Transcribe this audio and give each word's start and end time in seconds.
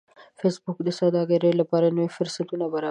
فېسبوک 0.39 0.77
د 0.83 0.89
سوداګرۍ 0.99 1.53
لپاره 1.61 1.85
لوی 1.95 2.07
فرصتونه 2.17 2.63
برابروي 2.71 2.79